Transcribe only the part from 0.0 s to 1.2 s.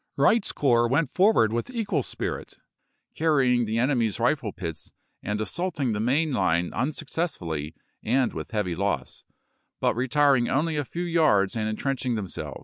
Wright's corps went